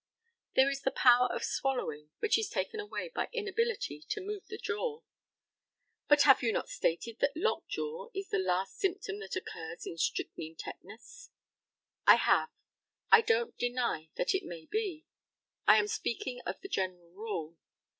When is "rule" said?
17.11-17.57